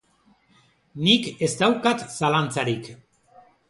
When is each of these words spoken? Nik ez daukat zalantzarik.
Nik 1.09 1.29
ez 1.49 1.53
daukat 1.61 2.05
zalantzarik. 2.19 2.95